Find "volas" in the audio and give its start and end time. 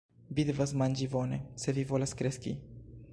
1.93-2.19